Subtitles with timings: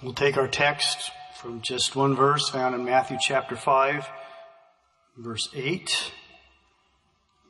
[0.00, 4.08] We'll take our text from just one verse found in Matthew chapter 5,
[5.16, 6.12] verse 8.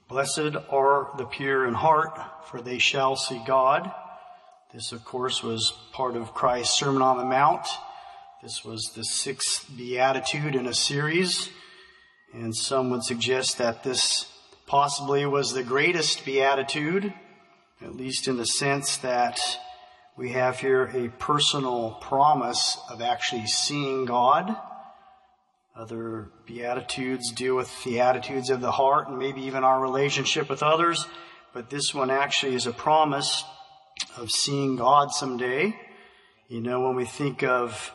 [0.09, 3.93] Blessed are the pure in heart, for they shall see God.
[4.73, 7.67] This, of course, was part of Christ's Sermon on the Mount.
[8.43, 11.51] This was the sixth beatitude in a series,
[12.33, 14.25] and some would suggest that this
[14.67, 17.13] possibly was the greatest beatitude,
[17.83, 19.39] at least in the sense that
[20.19, 24.57] we have here a personal promise of actually seeing God.
[25.77, 30.61] Other Beatitudes deal with the attitudes of the heart and maybe even our relationship with
[30.61, 31.07] others,
[31.55, 33.45] but this one actually is a promise
[34.17, 35.79] of seeing God someday.
[36.49, 37.95] You know, when we think of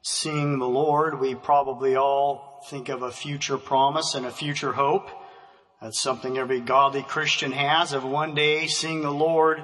[0.00, 5.10] seeing the Lord, we probably all think of a future promise and a future hope.
[5.82, 9.60] That's something every godly Christian has of one day seeing the Lord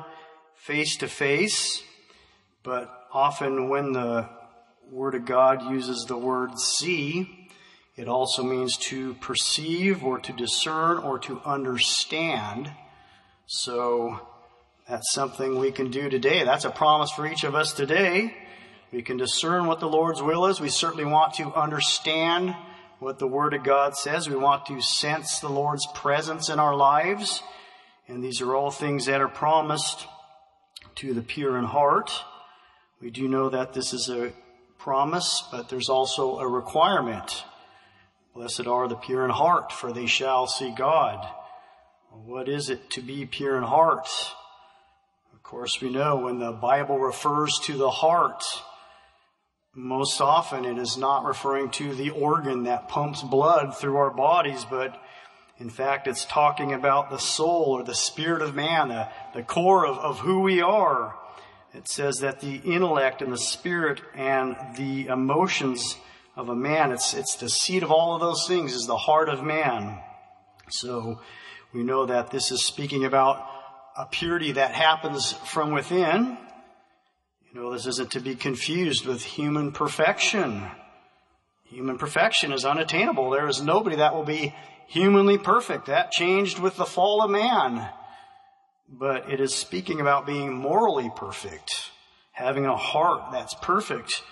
[0.54, 1.82] face to face.
[2.64, 4.26] But often when the
[4.90, 7.48] Word of God uses the word see,
[7.94, 12.72] it also means to perceive or to discern or to understand.
[13.46, 14.18] So
[14.88, 16.42] that's something we can do today.
[16.42, 18.34] That's a promise for each of us today.
[18.90, 20.58] We can discern what the Lord's will is.
[20.58, 22.56] We certainly want to understand
[22.98, 24.28] what the Word of God says.
[24.28, 27.42] We want to sense the Lord's presence in our lives.
[28.08, 30.06] And these are all things that are promised
[30.96, 32.10] to the pure in heart.
[33.04, 34.32] We do know that this is a
[34.78, 37.44] promise, but there's also a requirement.
[38.34, 41.28] Blessed are the pure in heart, for they shall see God.
[42.24, 44.08] What is it to be pure in heart?
[45.34, 48.42] Of course, we know when the Bible refers to the heart,
[49.74, 54.64] most often it is not referring to the organ that pumps blood through our bodies,
[54.64, 54.98] but
[55.58, 59.86] in fact, it's talking about the soul or the spirit of man, the, the core
[59.86, 61.14] of, of who we are
[61.74, 65.96] it says that the intellect and the spirit and the emotions
[66.36, 69.28] of a man, it's, it's the seat of all of those things is the heart
[69.28, 69.98] of man.
[70.70, 71.20] So
[71.72, 73.44] we know that this is speaking about
[73.96, 76.38] a purity that happens from within.
[77.52, 80.68] You know, this isn't to be confused with human perfection.
[81.64, 83.30] Human perfection is unattainable.
[83.30, 84.54] There is nobody that will be
[84.86, 85.86] humanly perfect.
[85.86, 87.88] That changed with the fall of man
[88.88, 91.90] but it is speaking about being morally perfect,
[92.32, 94.22] having a heart that's perfect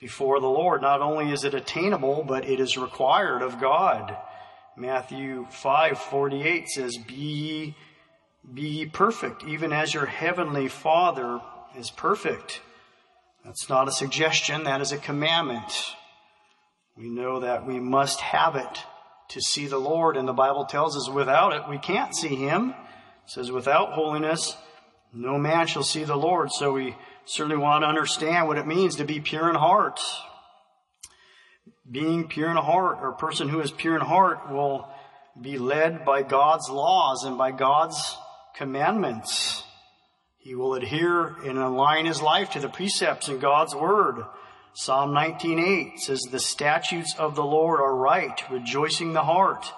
[0.00, 0.82] before the Lord.
[0.82, 4.16] Not only is it attainable, but it is required of God.
[4.76, 7.74] Matthew 5:48 says, "Be ye,
[8.52, 11.40] be ye perfect, even as your heavenly Father
[11.76, 12.60] is perfect."
[13.44, 15.94] That's not a suggestion, that is a commandment.
[16.96, 18.84] We know that we must have it
[19.28, 22.74] to see the Lord, and the Bible tells us without it we can't see Him.
[23.24, 24.56] It says, without holiness,
[25.12, 26.52] no man shall see the Lord.
[26.52, 30.00] So we certainly want to understand what it means to be pure in heart.
[31.90, 34.88] Being pure in heart, or a person who is pure in heart will
[35.40, 38.16] be led by God's laws and by God's
[38.56, 39.64] commandments.
[40.38, 44.24] He will adhere and align his life to the precepts in God's word.
[44.74, 49.72] Psalm 19:8 says, "The statutes of the Lord are right, rejoicing the heart."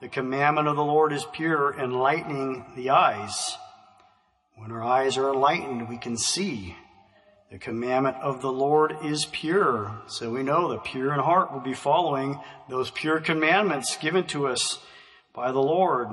[0.00, 3.58] The commandment of the Lord is pure, enlightening the eyes.
[4.56, 6.74] When our eyes are enlightened, we can see.
[7.50, 10.00] The commandment of the Lord is pure.
[10.06, 14.46] So we know the pure in heart will be following those pure commandments given to
[14.46, 14.78] us
[15.34, 16.08] by the Lord.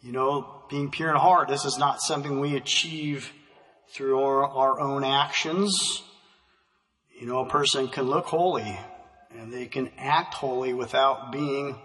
[0.00, 3.30] You know, being pure in heart, this is not something we achieve
[3.90, 6.02] through our, our own actions.
[7.20, 8.78] You know, a person can look holy
[9.36, 11.76] and they can act holy without being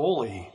[0.00, 0.48] holy.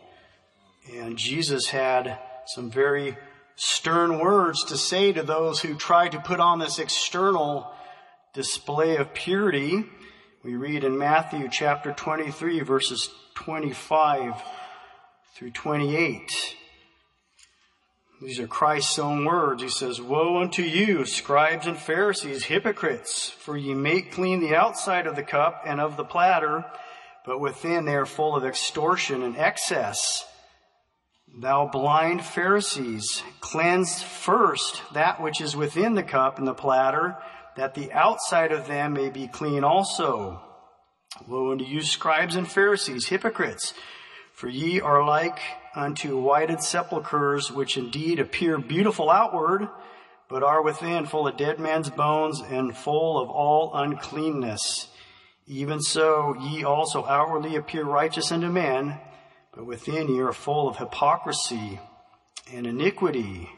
[0.94, 3.18] And Jesus had some very
[3.58, 7.70] stern words to say to those who tried to put on this external
[8.34, 9.84] display of purity.
[10.46, 14.42] We read in Matthew chapter 23 verses 25
[15.36, 16.56] through 28.
[18.22, 19.62] These are Christ's own words.
[19.62, 25.06] He says, Woe unto you, scribes and Pharisees, hypocrites, for ye make clean the outside
[25.06, 26.64] of the cup and of the platter,
[27.26, 30.26] but within they are full of extortion and excess.
[31.36, 37.18] Thou blind Pharisees, cleanse first that which is within the cup and the platter,
[37.56, 40.42] that the outside of them may be clean also.
[41.28, 43.74] Woe unto you, scribes and Pharisees, hypocrites,
[44.34, 45.40] for ye are like
[45.76, 49.70] unto whited sepulchres, which indeed appear beautiful outward,
[50.30, 54.88] but are within full of dead men's bones and full of all uncleanness.
[55.48, 59.00] Even so, ye also outwardly appear righteous unto men,
[59.54, 61.80] but within ye are full of hypocrisy
[62.52, 63.50] and iniquity.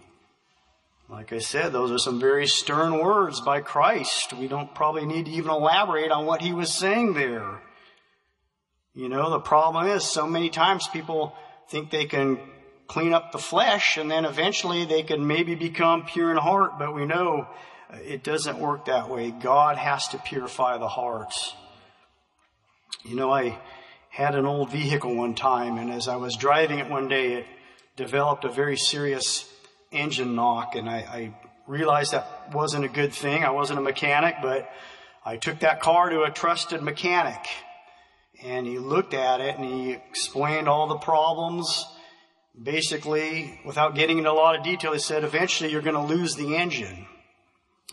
[1.08, 4.34] Like I said, those are some very stern words by Christ.
[4.34, 7.62] We don't probably need to even elaborate on what he was saying there.
[8.96, 11.36] You know, the problem is so many times people
[11.70, 12.40] think they can
[12.88, 16.96] clean up the flesh and then eventually they can maybe become pure in heart, but
[16.96, 17.48] we know
[17.94, 19.32] it doesn't work that way.
[19.32, 21.54] God has to purify the hearts.
[23.04, 23.60] You know, I
[24.10, 27.46] had an old vehicle one time and as I was driving it one day, it
[27.96, 29.52] developed a very serious
[29.92, 31.34] engine knock and I, I
[31.68, 33.44] realized that wasn't a good thing.
[33.44, 34.70] I wasn't a mechanic, but
[35.24, 37.46] I took that car to a trusted mechanic
[38.44, 41.86] and he looked at it and he explained all the problems.
[42.62, 46.36] Basically, without getting into a lot of detail, he said, eventually you're going to lose
[46.36, 47.06] the engine.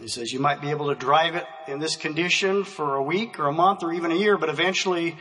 [0.01, 3.39] He says you might be able to drive it in this condition for a week
[3.39, 5.17] or a month or even a year, but eventually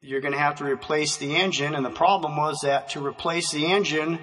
[0.00, 1.74] you're going to have to replace the engine.
[1.74, 4.18] And the problem was that to replace the engine,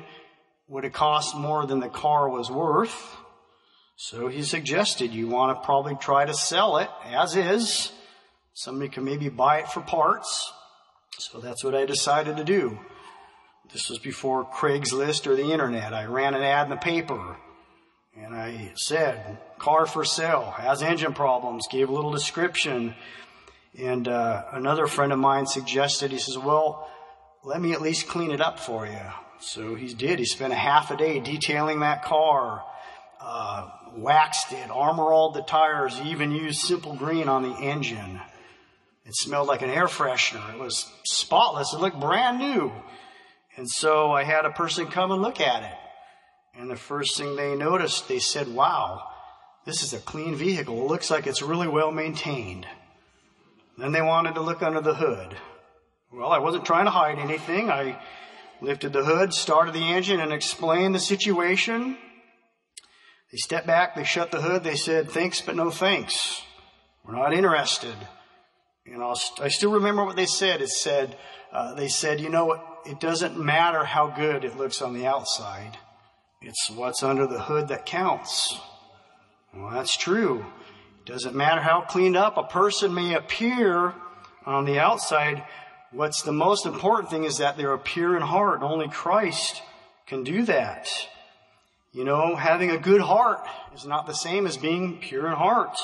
[0.70, 3.18] would have cost more than the car was worth.
[3.96, 7.92] So he suggested you want to probably try to sell it as is.
[8.54, 10.54] Somebody can maybe buy it for parts.
[11.18, 12.80] So that's what I decided to do.
[13.74, 15.94] This was before Craigslist or the internet.
[15.94, 17.38] I ran an ad in the paper
[18.16, 22.96] and I said, car for sale, has engine problems, gave a little description.
[23.78, 26.90] And uh, another friend of mine suggested, he says, well,
[27.44, 29.00] let me at least clean it up for you.
[29.40, 30.20] So he did.
[30.20, 32.64] He spent a half a day detailing that car,
[33.22, 38.20] uh, waxed it, armor all the tires, even used simple green on the engine.
[39.06, 40.54] It smelled like an air freshener.
[40.54, 41.74] It was spotless.
[41.74, 42.72] It looked brand new.
[43.56, 45.78] And so I had a person come and look at it.
[46.60, 49.09] And the first thing they noticed, they said, wow,
[49.70, 50.82] this is a clean vehicle.
[50.82, 52.66] It looks like it's really well maintained.
[53.78, 55.38] Then they wanted to look under the hood.
[56.12, 57.70] Well, I wasn't trying to hide anything.
[57.70, 58.02] I
[58.62, 62.00] lifted the hood, started the engine, and explained the situation.
[63.32, 66.42] They stepped back, they shut the hood, they said, thanks, but no thanks.
[67.06, 67.96] We're not interested.
[68.88, 70.64] And I'll, i still remember what they said.
[70.64, 71.16] It said,
[71.54, 72.66] uh, they said, you know what?
[72.88, 75.78] It doesn't matter how good it looks on the outside.
[76.42, 78.58] It's what's under the hood that counts.
[79.56, 80.46] Well, that's true.
[81.06, 83.94] It doesn't matter how cleaned up a person may appear
[84.46, 85.44] on the outside,
[85.92, 88.62] What's the most important thing is that they're pure in heart.
[88.62, 89.64] Only Christ
[90.06, 90.88] can do that.
[91.92, 95.76] You know, having a good heart is not the same as being pure in heart.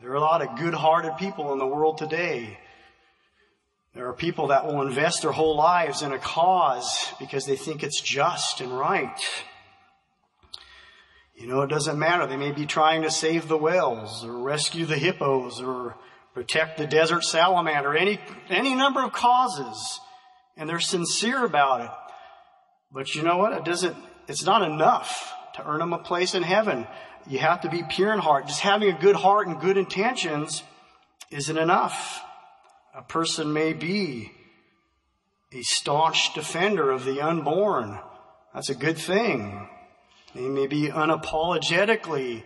[0.00, 2.58] There are a lot of good hearted people in the world today.
[3.94, 7.84] There are people that will invest their whole lives in a cause because they think
[7.84, 9.20] it's just and right.
[11.38, 12.26] You know, it doesn't matter.
[12.26, 15.96] They may be trying to save the whales or rescue the hippos or
[16.34, 18.18] protect the desert salamander, any,
[18.48, 20.00] any number of causes.
[20.56, 21.90] And they're sincere about it.
[22.92, 23.52] But you know what?
[23.52, 23.96] It doesn't,
[24.26, 26.88] it's not enough to earn them a place in heaven.
[27.28, 28.48] You have to be pure in heart.
[28.48, 30.64] Just having a good heart and good intentions
[31.30, 32.20] isn't enough.
[32.96, 34.32] A person may be
[35.52, 38.00] a staunch defender of the unborn.
[38.52, 39.68] That's a good thing.
[40.38, 42.44] They may be unapologetically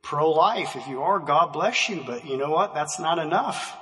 [0.00, 0.76] pro-life.
[0.76, 2.02] If you are, God bless you.
[2.06, 2.72] But you know what?
[2.72, 3.76] That's not enough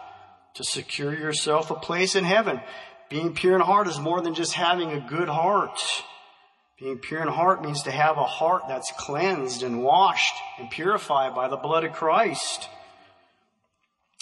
[0.54, 2.60] to secure yourself a place in heaven.
[3.08, 5.78] Being pure in heart is more than just having a good heart.
[6.80, 11.32] Being pure in heart means to have a heart that's cleansed and washed and purified
[11.32, 12.68] by the blood of Christ.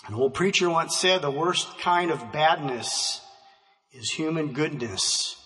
[0.07, 3.23] An old preacher once said the worst kind of badness
[3.93, 5.40] is human goodness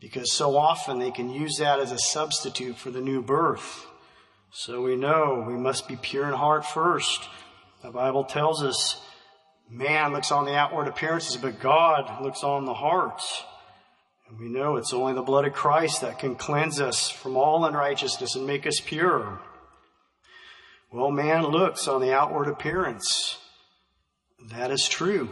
[0.00, 3.86] because so often they can use that as a substitute for the new birth.
[4.50, 7.28] So we know we must be pure in heart first.
[7.82, 9.00] The Bible tells us
[9.68, 13.22] man looks on the outward appearances, but God looks on the heart.
[14.28, 17.64] And we know it's only the blood of Christ that can cleanse us from all
[17.64, 19.40] unrighteousness and make us pure.
[20.90, 23.38] Well, man looks on the outward appearance.
[24.50, 25.28] That is true.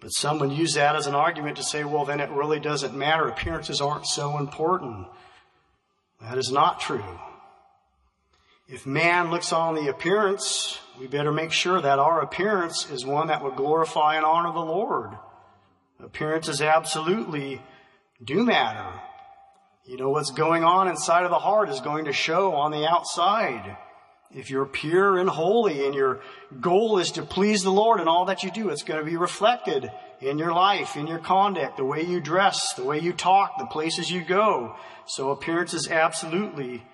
[0.00, 2.96] But some would use that as an argument to say, well, then it really doesn't
[2.96, 3.26] matter.
[3.26, 5.08] Appearances aren't so important.
[6.20, 7.18] That is not true.
[8.68, 13.28] If man looks on the appearance, we better make sure that our appearance is one
[13.28, 15.12] that would glorify and honor the Lord.
[16.00, 17.62] Appearances absolutely
[18.22, 19.00] do matter.
[19.86, 22.86] You know, what's going on inside of the heart is going to show on the
[22.86, 23.76] outside.
[24.34, 26.20] If you're pure and holy and your
[26.60, 29.16] goal is to please the Lord in all that you do, it's going to be
[29.16, 33.58] reflected in your life, in your conduct, the way you dress, the way you talk,
[33.58, 34.76] the places you go.
[35.06, 36.84] So appearances absolutely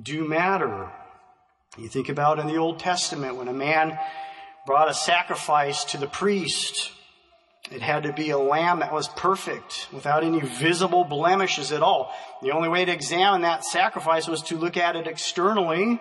[0.00, 0.90] do matter.
[1.78, 3.96] You think about in the Old Testament when a man
[4.66, 6.90] brought a sacrifice to the priest
[7.70, 12.12] It had to be a lamb that was perfect, without any visible blemishes at all.
[12.42, 16.00] The only way to examine that sacrifice was to look at it externally.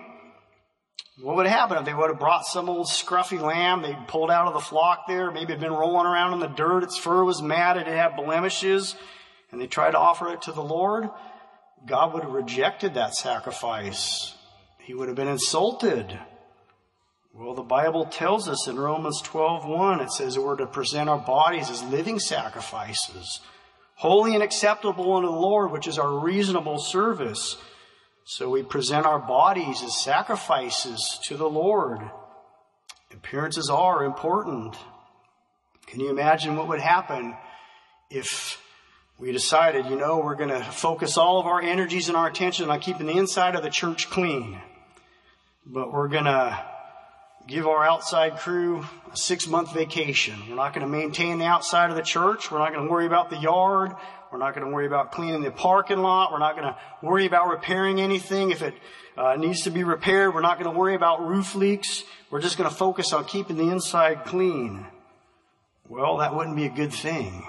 [1.22, 4.48] What would happen if they would have brought some old scruffy lamb they pulled out
[4.48, 5.32] of the flock there?
[5.32, 8.16] Maybe it had been rolling around in the dirt, its fur was matted, it had
[8.16, 8.96] blemishes,
[9.52, 11.10] and they tried to offer it to the Lord?
[11.86, 14.36] God would have rejected that sacrifice.
[14.80, 16.20] He would have been insulted.
[17.34, 21.70] Well, the Bible tells us in Romans 12:1 it says we're to present our bodies
[21.70, 23.42] as living sacrifices,
[23.96, 27.58] holy and acceptable unto the Lord, which is our reasonable service.
[28.26, 32.00] So we present our bodies as sacrifices to the Lord.
[33.12, 34.78] Appearances are important.
[35.88, 37.36] Can you imagine what would happen
[38.10, 38.62] if
[39.18, 42.70] we decided, you know, we're going to focus all of our energies and our attention
[42.70, 44.62] on keeping the inside of the church clean,
[45.66, 46.66] but we're going to
[47.48, 50.40] give our outside crew a six month vacation.
[50.48, 52.52] We're not going to maintain the outside of the church.
[52.52, 53.92] We're not going to worry about the yard.
[54.32, 56.32] We're not going to worry about cleaning the parking lot.
[56.32, 58.52] We're not going to worry about repairing anything.
[58.52, 58.76] If it
[59.18, 62.04] uh, needs to be repaired, we're not going to worry about roof leaks.
[62.30, 64.86] We're just going to focus on keeping the inside clean.
[65.88, 67.44] Well, that wouldn't be a good thing.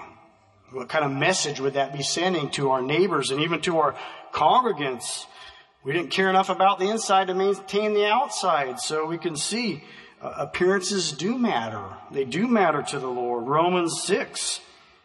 [0.72, 3.94] What kind of message would that be sending to our neighbors and even to our
[4.32, 5.26] congregants?
[5.84, 8.80] We didn't care enough about the inside to maintain the outside.
[8.80, 9.84] So we can see
[10.22, 11.84] uh, appearances do matter.
[12.10, 13.46] They do matter to the Lord.
[13.46, 14.60] Romans 6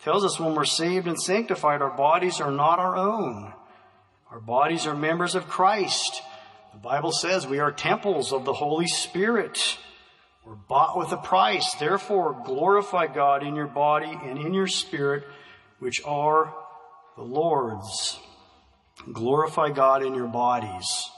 [0.05, 3.51] tells us when we're saved and sanctified, our bodies are not our own.
[4.29, 6.21] Our bodies are members of Christ.
[6.73, 9.79] The Bible says we are temples of the Holy Spirit.
[10.45, 11.73] We're bought with a price.
[11.73, 15.23] Therefore, glorify God in your body and in your spirit,
[15.79, 16.53] which are
[17.17, 18.19] the Lord's.
[19.11, 21.09] Glorify God in your bodies.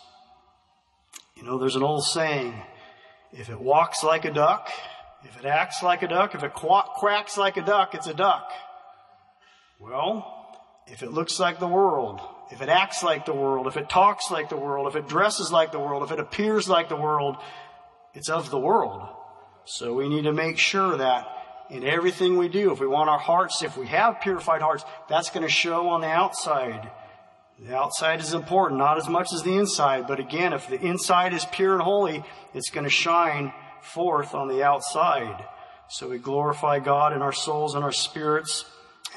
[1.35, 2.53] You know, there's an old saying
[3.33, 4.69] if it walks like a duck,
[5.25, 8.49] if it acts like a duck, if it quacks like a duck, it's a duck.
[9.79, 10.33] Well,
[10.87, 12.19] if it looks like the world,
[12.51, 15.51] if it acts like the world, if it talks like the world, if it dresses
[15.51, 17.37] like the world, if it appears like the world,
[18.13, 19.07] it's of the world.
[19.65, 21.27] So we need to make sure that
[21.69, 25.29] in everything we do, if we want our hearts, if we have purified hearts, that's
[25.29, 26.89] going to show on the outside.
[27.59, 31.33] The outside is important, not as much as the inside, but again, if the inside
[31.33, 35.43] is pure and holy, it's going to shine forth on the outside.
[35.89, 38.65] So we glorify God in our souls and our spirits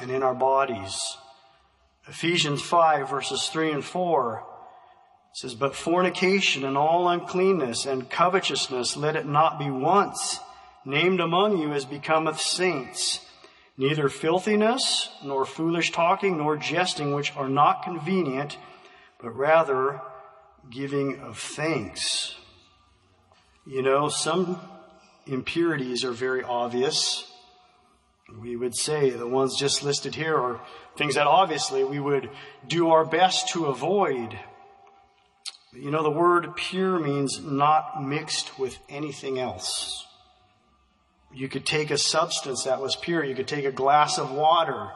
[0.00, 0.98] and in our bodies.
[2.06, 4.44] Ephesians 5 verses 3 and 4
[5.32, 10.38] says, But fornication and all uncleanness and covetousness let it not be once
[10.84, 13.20] named among you as becometh saints
[13.80, 18.58] neither filthiness, nor foolish talking, nor jesting, which are not convenient,
[19.18, 20.02] but rather
[20.68, 22.34] giving of thanks.
[23.66, 24.60] You know, some
[25.26, 27.26] impurities are very obvious.
[28.38, 30.60] We would say the ones just listed here are
[30.96, 32.30] things that obviously we would
[32.66, 34.38] do our best to avoid.
[35.72, 40.06] You know, the word pure means not mixed with anything else.
[41.32, 43.24] You could take a substance that was pure.
[43.24, 44.90] You could take a glass of water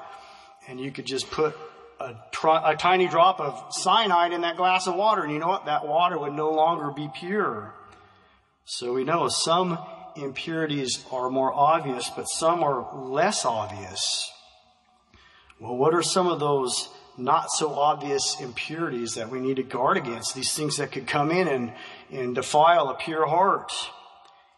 [0.69, 1.57] and you could just put
[2.01, 5.23] a, tr- a, tiny drop of cyanide in that glass of water.
[5.23, 5.67] And you know what?
[5.67, 7.73] That water would no longer be pure.
[8.65, 9.79] So we know some
[10.17, 14.31] impurities are more obvious, but some are less obvious.
[15.61, 19.97] Well, what are some of those not so obvious impurities that we need to guard
[19.97, 20.35] against?
[20.35, 21.73] These things that could come in and,
[22.11, 23.73] and defile a pure heart.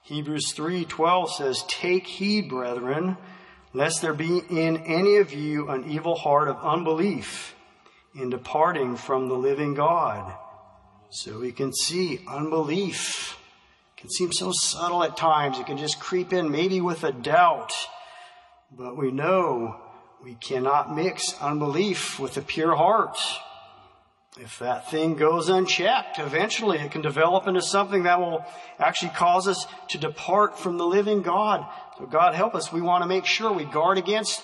[0.03, 3.17] Hebrews 3:12 says, "Take heed, brethren,
[3.73, 7.55] lest there be in any of you an evil heart of unbelief
[8.15, 10.33] in departing from the living God."
[11.11, 13.37] So we can see unbelief
[14.07, 15.59] can seem so subtle at times.
[15.59, 17.73] It can just creep in maybe with a doubt.
[18.71, 19.81] But we know
[20.23, 23.19] we cannot mix unbelief with a pure heart.
[24.39, 28.45] If that thing goes unchecked, eventually it can develop into something that will
[28.79, 31.67] actually cause us to depart from the living God.
[31.99, 32.73] So God help us.
[32.73, 34.41] We want to make sure we guard against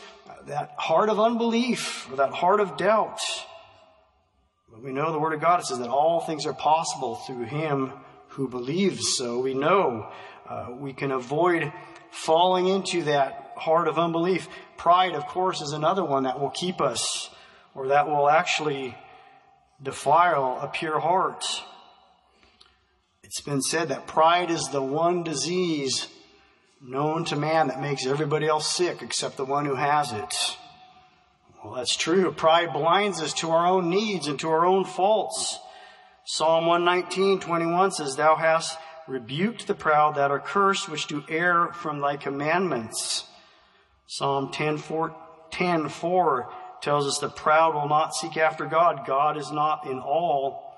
[0.46, 3.20] that heart of unbelief or that heart of doubt.
[4.72, 7.92] But we know the Word of God says that all things are possible through Him
[8.32, 9.16] who believes.
[9.16, 10.10] So we know
[10.48, 11.72] uh, we can avoid
[12.10, 14.48] falling into that heart of unbelief.
[14.76, 17.30] Pride, of course, is another one that will keep us
[17.74, 18.96] or that will actually
[19.82, 21.44] defile a pure heart.
[23.22, 26.08] It's been said that pride is the one disease
[26.82, 30.34] known to man that makes everybody else sick except the one who has it.
[31.62, 32.32] Well, that's true.
[32.32, 35.58] Pride blinds us to our own needs and to our own faults.
[36.24, 41.72] Psalm 119, 21 says, Thou hast rebuked the proud that are cursed, which do err
[41.72, 43.26] from thy commandments.
[44.06, 45.16] Psalm 10 4,
[45.50, 49.06] 10 4 tells us the proud will not seek after God.
[49.06, 50.74] God is not in all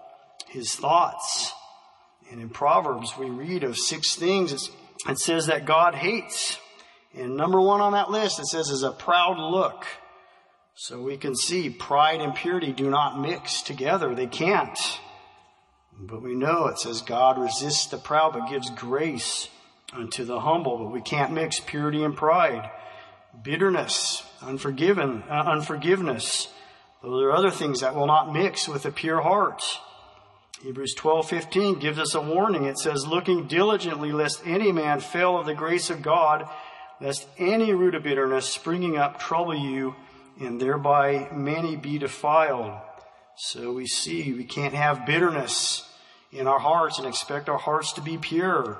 [0.49, 1.53] his thoughts.
[2.31, 4.71] And in Proverbs, we read of six things.
[5.09, 6.59] It says that God hates.
[7.15, 9.85] And number one on that list, it says, is a proud look.
[10.75, 14.15] So we can see pride and purity do not mix together.
[14.15, 14.79] They can't.
[15.99, 19.49] But we know it says God resists the proud but gives grace
[19.93, 20.79] unto the humble.
[20.79, 22.71] But we can't mix purity and pride.
[23.43, 26.49] Bitterness, unforgiven, uh, unforgiveness.
[27.03, 29.63] Those are other things that will not mix with a pure heart.
[30.63, 32.65] Hebrews 12:15 gives us a warning.
[32.65, 36.49] It says, "Looking diligently lest any man fail of the grace of God,
[37.01, 39.95] lest any root of bitterness springing up trouble you,
[40.41, 42.73] and thereby many be defiled."
[43.37, 45.89] So we see we can't have bitterness
[46.31, 48.79] in our hearts and expect our hearts to be pure.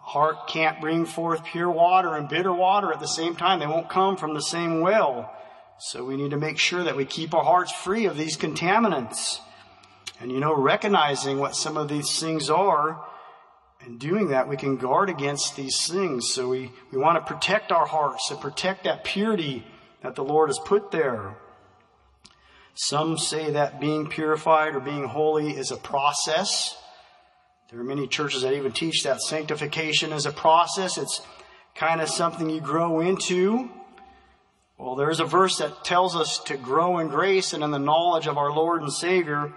[0.00, 3.58] Heart can't bring forth pure water and bitter water at the same time.
[3.58, 5.32] They won't come from the same well.
[5.78, 9.40] So we need to make sure that we keep our hearts free of these contaminants.
[10.20, 13.04] And you know, recognizing what some of these things are
[13.84, 16.32] and doing that, we can guard against these things.
[16.32, 19.64] So we, we want to protect our hearts and protect that purity
[20.02, 21.36] that the Lord has put there.
[22.78, 26.76] Some say that being purified or being holy is a process.
[27.70, 30.98] There are many churches that even teach that sanctification is a process.
[30.98, 31.22] It's
[31.74, 33.70] kind of something you grow into.
[34.76, 38.26] Well, there's a verse that tells us to grow in grace and in the knowledge
[38.26, 39.54] of our Lord and Savior,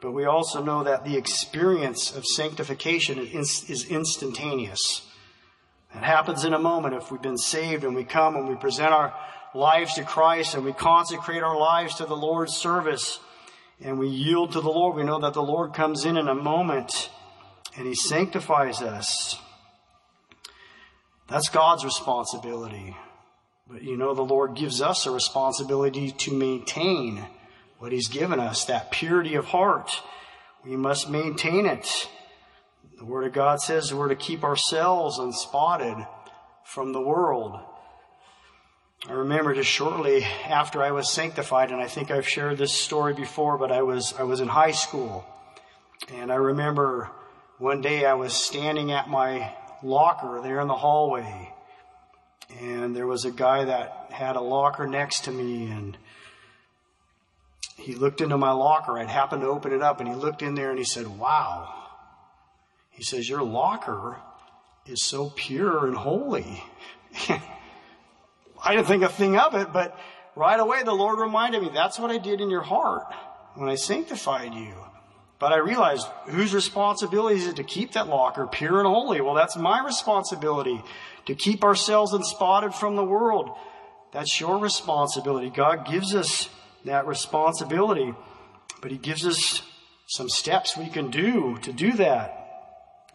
[0.00, 5.08] but we also know that the experience of sanctification is instantaneous.
[5.92, 8.92] It happens in a moment if we've been saved and we come and we present
[8.92, 9.12] our
[9.54, 13.20] lives to Christ and we consecrate our lives to the Lord's service
[13.82, 16.34] and we yield to the Lord, we know that the Lord comes in in a
[16.34, 17.10] moment
[17.76, 19.38] and He sanctifies us.
[21.28, 22.96] That's God's responsibility.
[23.68, 27.24] But you know, the Lord gives us a responsibility to maintain
[27.78, 29.90] what He's given us, that purity of heart.
[30.64, 31.88] We must maintain it.
[32.98, 35.96] The Word of God says we're to keep ourselves unspotted
[36.64, 37.58] from the world.
[39.08, 43.14] I remember just shortly after I was sanctified, and I think I've shared this story
[43.14, 45.24] before, but I was, I was in high school.
[46.12, 47.10] And I remember
[47.58, 51.52] one day I was standing at my locker there in the hallway.
[52.60, 55.96] And there was a guy that had a locker next to me and
[57.76, 58.98] he looked into my locker.
[58.98, 61.72] I'd happened to open it up and he looked in there and he said, wow.
[62.90, 64.16] He says, your locker
[64.86, 66.62] is so pure and holy.
[68.62, 69.98] I didn't think a thing of it, but
[70.36, 73.06] right away the Lord reminded me, that's what I did in your heart
[73.54, 74.74] when I sanctified you.
[75.38, 79.22] But I realized whose responsibility is it to keep that locker pure and holy?
[79.22, 80.82] Well, that's my responsibility
[81.26, 83.50] to keep ourselves unspotted from the world.
[84.12, 85.48] That's your responsibility.
[85.48, 86.50] God gives us
[86.84, 88.12] that responsibility,
[88.82, 89.62] but He gives us
[90.08, 92.36] some steps we can do to do that.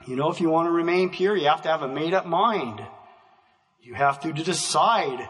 [0.07, 2.25] You know, if you want to remain pure, you have to have a made up
[2.25, 2.81] mind.
[3.81, 5.27] You have to decide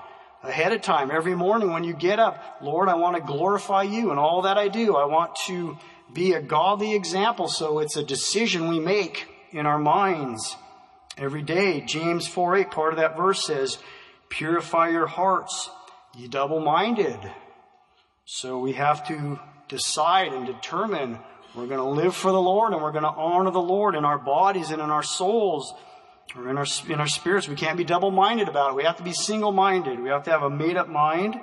[0.47, 4.11] ahead of time every morning when you get up, Lord, I want to glorify you
[4.11, 4.95] in all that I do.
[4.95, 5.77] I want to
[6.13, 7.47] be a godly example.
[7.47, 10.55] So it's a decision we make in our minds
[11.17, 11.81] every day.
[11.81, 13.77] James 4 8, part of that verse says,
[14.29, 15.69] Purify your hearts,
[16.15, 17.19] ye double minded.
[18.25, 21.19] So we have to decide and determine
[21.55, 24.03] we're going to live for the Lord and we're going to honor the Lord in
[24.03, 25.73] our bodies and in our souls
[26.35, 27.47] or in our, in our spirits.
[27.47, 28.75] We can't be double minded about it.
[28.75, 29.99] We have to be single minded.
[29.99, 31.35] We have to have a made up mind.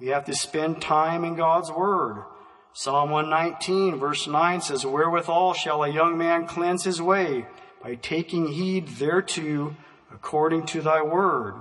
[0.00, 2.24] We have to spend time in God's Word.
[2.72, 7.46] Psalm 119 verse 9 says, Wherewithal shall a young man cleanse his way?
[7.82, 9.76] By taking heed thereto
[10.12, 11.54] according to thy word.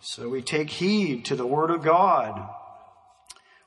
[0.00, 2.46] So we take heed to the word of God.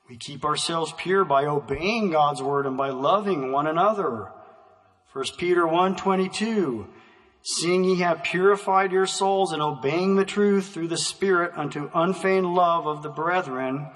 [0.07, 4.31] We keep ourselves pure by obeying God's word and by loving one another.
[5.13, 6.87] 1 Peter 1:22
[7.49, 12.53] Seeing ye have purified your souls in obeying the truth through the Spirit unto unfeigned
[12.53, 13.87] love of the brethren,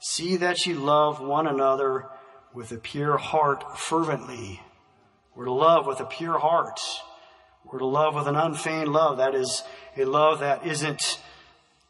[0.00, 2.06] see that ye love one another
[2.52, 4.60] with a pure heart fervently.
[5.36, 6.80] We're to love with a pure heart.
[7.64, 9.18] We're to love with an unfeigned love.
[9.18, 9.62] That is
[9.96, 11.22] a love that isn't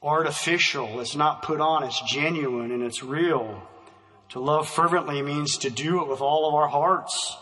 [0.02, 1.00] artificial.
[1.00, 1.82] It's not put on.
[1.82, 3.66] It's genuine and it's real.
[4.30, 7.38] To love fervently means to do it with all of our hearts.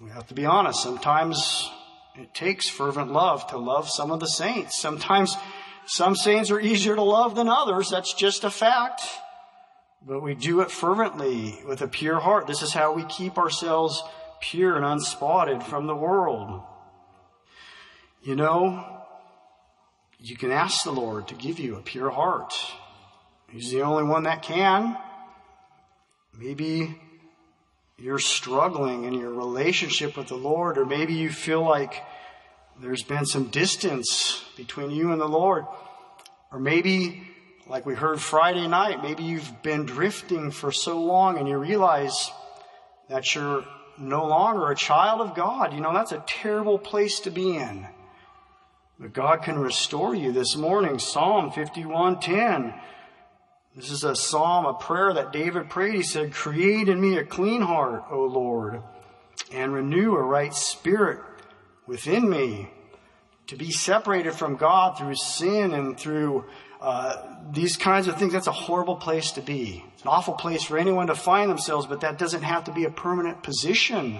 [0.00, 0.82] We have to be honest.
[0.82, 1.70] Sometimes
[2.14, 4.80] it takes fervent love to love some of the saints.
[4.80, 5.36] Sometimes
[5.86, 7.90] some saints are easier to love than others.
[7.90, 9.02] That's just a fact.
[10.06, 12.46] But we do it fervently with a pure heart.
[12.46, 14.00] This is how we keep ourselves
[14.40, 16.62] pure and unspotted from the world.
[18.22, 18.84] You know,
[20.20, 22.54] you can ask the Lord to give you a pure heart.
[23.50, 24.96] He's the only one that can.
[26.38, 27.00] Maybe
[27.98, 32.02] you're struggling in your relationship with the Lord, or maybe you feel like
[32.80, 35.66] there's been some distance between you and the Lord.
[36.52, 37.26] Or maybe,
[37.66, 42.30] like we heard Friday night, maybe you've been drifting for so long and you realize
[43.08, 43.64] that you're
[43.98, 45.72] no longer a child of God.
[45.72, 47.86] You know, that's a terrible place to be in.
[49.00, 50.98] But God can restore you this morning.
[51.00, 52.74] Psalm 51:10.
[53.78, 55.94] This is a psalm, a prayer that David prayed.
[55.94, 58.82] He said, "Create in me a clean heart, O Lord,
[59.52, 61.20] and renew a right spirit
[61.86, 62.72] within me."
[63.46, 66.44] To be separated from God through sin and through
[66.80, 69.84] uh, these kinds of things, that's a horrible place to be.
[69.94, 72.84] It's an awful place for anyone to find themselves, but that doesn't have to be
[72.84, 74.18] a permanent position.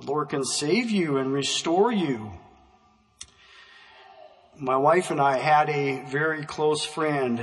[0.00, 2.32] The Lord can save you and restore you
[4.60, 7.42] my wife and I had a very close friend,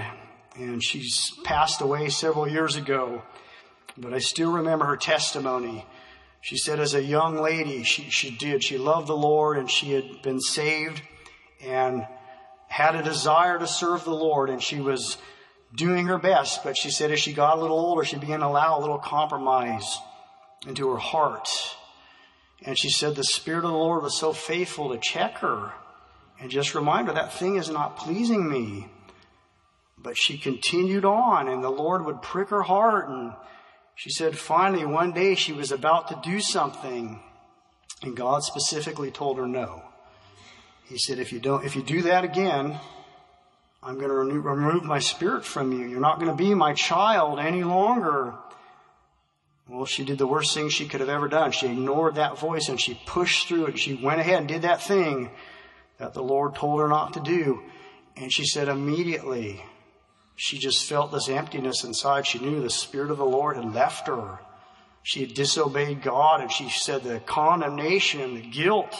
[0.57, 3.21] and she's passed away several years ago,
[3.97, 5.85] but I still remember her testimony.
[6.41, 8.63] She said, as a young lady, she, she did.
[8.63, 11.01] She loved the Lord and she had been saved
[11.63, 12.05] and
[12.67, 15.17] had a desire to serve the Lord, and she was
[15.73, 16.63] doing her best.
[16.63, 18.99] But she said, as she got a little older, she began to allow a little
[18.99, 19.97] compromise
[20.67, 21.47] into her heart.
[22.63, 25.71] And she said, the Spirit of the Lord was so faithful to check her
[26.39, 28.87] and just remind her that thing is not pleasing me.
[29.97, 33.09] But she continued on and the Lord would prick her heart.
[33.09, 33.33] And
[33.95, 37.19] she said finally one day she was about to do something
[38.03, 39.83] and God specifically told her no.
[40.85, 42.79] He said, if you don't, if you do that again,
[43.83, 45.87] I'm going to remove my spirit from you.
[45.87, 48.33] You're not going to be my child any longer.
[49.67, 51.51] Well, she did the worst thing she could have ever done.
[51.51, 53.79] She ignored that voice and she pushed through it.
[53.79, 55.29] She went ahead and did that thing
[55.97, 57.63] that the Lord told her not to do.
[58.15, 59.61] And she said immediately,
[60.37, 62.27] she just felt this emptiness inside.
[62.27, 64.39] She knew the Spirit of the Lord had left her.
[65.01, 68.95] She had disobeyed God, and she said the condemnation, the guilt,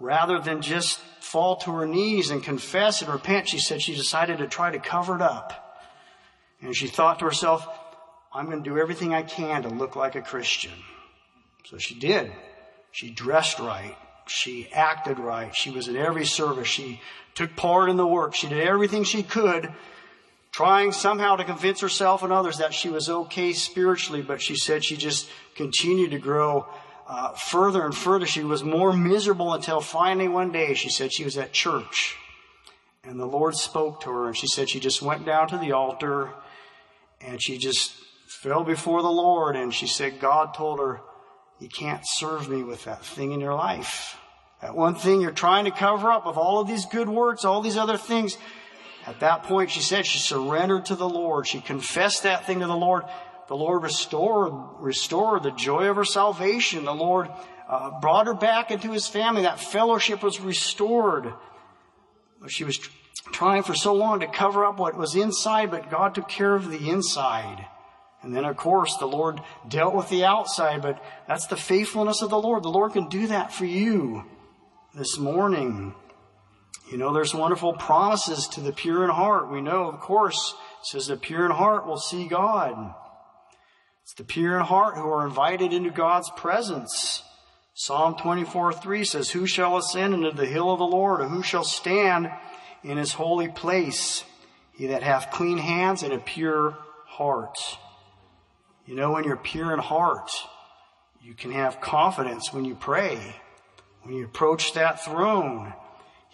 [0.00, 4.38] rather than just fall to her knees and confess and repent, she said she decided
[4.38, 5.78] to try to cover it up.
[6.60, 7.66] And she thought to herself,
[8.34, 10.72] I'm going to do everything I can to look like a Christian.
[11.66, 12.32] So she did.
[12.90, 13.96] She dressed right.
[14.26, 15.54] She acted right.
[15.54, 16.66] She was at every service.
[16.66, 17.00] She
[17.34, 18.34] took part in the work.
[18.34, 19.72] She did everything she could,
[20.52, 24.84] trying somehow to convince herself and others that she was okay spiritually, but she said
[24.84, 26.66] she just continued to grow
[27.08, 28.26] uh, further and further.
[28.26, 32.16] She was more miserable until finally one day she said she was at church
[33.04, 35.72] and the Lord spoke to her and she said she just went down to the
[35.72, 36.30] altar
[37.20, 37.92] and she just
[38.26, 41.00] fell before the Lord and she said God told her,
[41.58, 44.16] you can't serve me with that thing in your life.
[44.60, 47.62] That one thing you're trying to cover up with all of these good works, all
[47.62, 48.36] these other things.
[49.06, 51.46] At that point, she said she surrendered to the Lord.
[51.46, 53.04] She confessed that thing to the Lord.
[53.48, 56.84] The Lord restored, restored the joy of her salvation.
[56.84, 57.28] The Lord
[57.68, 59.42] uh, brought her back into his family.
[59.42, 61.32] That fellowship was restored.
[62.48, 62.78] She was
[63.32, 66.70] trying for so long to cover up what was inside, but God took care of
[66.70, 67.66] the inside.
[68.22, 72.30] And then, of course, the Lord dealt with the outside, but that's the faithfulness of
[72.30, 72.62] the Lord.
[72.62, 74.24] The Lord can do that for you
[74.94, 75.94] this morning.
[76.92, 79.50] You know, there's wonderful promises to the pure in heart.
[79.50, 82.94] We know, of course, it says the pure in heart will see God.
[84.02, 87.22] It's the pure in heart who are invited into God's presence.
[87.72, 91.42] Psalm 24, 3 says, Who shall ascend into the hill of the Lord, or who
[91.42, 92.30] shall stand
[92.84, 94.24] in his holy place?
[94.74, 96.76] He that hath clean hands and a pure
[97.06, 97.56] heart.
[98.84, 100.30] You know, when you're pure in heart,
[101.22, 103.36] you can have confidence when you pray,
[104.02, 105.72] when you approach that throne.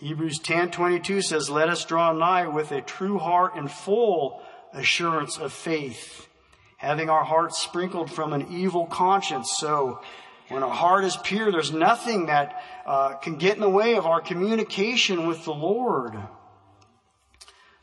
[0.01, 4.41] Hebrews 10:22 says, "Let us draw nigh with a true heart and full
[4.73, 6.29] assurance of faith,
[6.77, 10.01] having our hearts sprinkled from an evil conscience." So,
[10.49, 14.07] when our heart is pure, there's nothing that uh, can get in the way of
[14.07, 16.17] our communication with the Lord.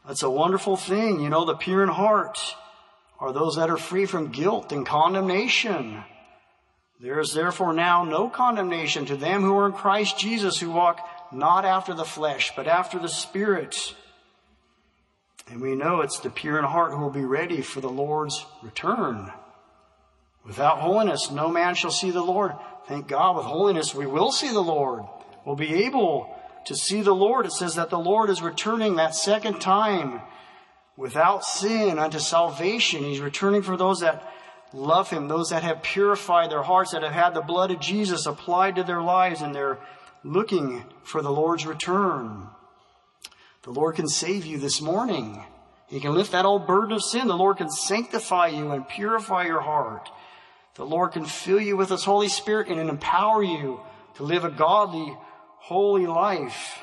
[0.08, 2.56] That's a wonderful thing, you know, the pure in heart
[3.20, 6.04] are those that are free from guilt and condemnation.
[7.00, 11.08] There is therefore now no condemnation to them who are in Christ Jesus, who walk
[11.32, 13.96] not after the flesh, but after the Spirit.
[15.50, 18.46] And we know it's the pure in heart who will be ready for the Lord's
[18.64, 19.32] return.
[20.46, 22.54] Without holiness, no man shall see the Lord.
[22.88, 25.04] Thank God, with holiness, we will see the Lord.
[25.44, 26.34] We'll be able
[26.66, 27.46] to see the Lord.
[27.46, 30.22] It says that the Lord is returning that second time
[30.98, 33.04] without sin unto salvation.
[33.04, 34.32] He's returning for those that
[34.76, 38.26] love Him, those that have purified their hearts, that have had the blood of Jesus
[38.26, 39.80] applied to their lives, and they're
[40.24, 42.48] looking for the Lord's return.
[43.64, 45.44] The Lord can save you this morning.
[45.88, 47.28] He can lift that old burden of sin.
[47.28, 50.10] The Lord can sanctify you and purify your heart.
[50.76, 53.80] The Lord can fill you with His Holy Spirit and empower you
[54.16, 55.16] to live a godly,
[55.58, 56.80] holy life.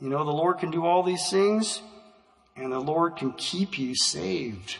[0.00, 1.82] You know, the Lord can do all these things
[2.56, 4.78] and the Lord can keep you saved.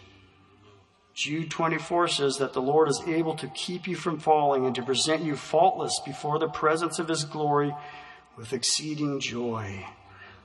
[1.19, 4.85] Jude 24 says that the Lord is able to keep you from falling and to
[4.85, 7.75] present you faultless before the presence of His glory
[8.37, 9.85] with exceeding joy.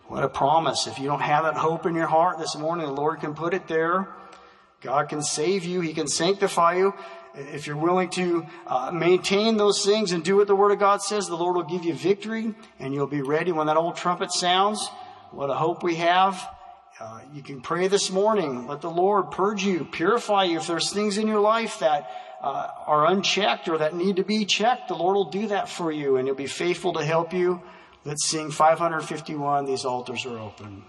[0.08, 0.88] What a promise.
[0.88, 3.54] If you don't have that hope in your heart this morning, the Lord can put
[3.54, 4.08] it there.
[4.82, 5.80] God can save you.
[5.82, 6.96] He can sanctify you.
[7.36, 11.04] If you're willing to uh, maintain those things and do what the Word of God
[11.04, 14.32] says, the Lord will give you victory and you'll be ready when that old trumpet
[14.32, 14.90] sounds.
[15.30, 16.44] What a hope we have.
[17.00, 18.68] Uh, you can pray this morning.
[18.68, 20.58] Let the Lord purge you, purify you.
[20.58, 24.46] If there's things in your life that uh, are unchecked or that need to be
[24.46, 27.62] checked, the Lord will do that for you and He'll be faithful to help you.
[28.06, 29.66] Let's sing 551.
[29.66, 30.84] These altars are open.